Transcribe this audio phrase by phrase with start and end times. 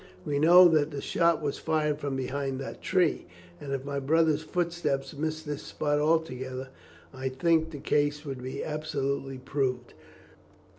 [0.25, 3.27] We know that the shot was fired from behind that tree
[3.59, 6.69] and if my brother's footsteps miss this spot altogether,
[7.13, 9.93] I think the case will be absolutely proved."